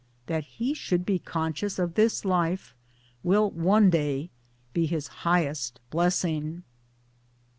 That 0.25 0.45
he 0.57 0.73
should 0.73 1.05
be 1.05 1.19
conscious 1.19 1.77
of 1.77 1.93
this 1.93 2.25
life 2.25 2.73
will 3.21 3.51
one 3.51 3.91
day 3.91 4.31
be 4.73 4.87
his 4.87 5.05
highest 5.21 5.79
blessing." 5.91 6.63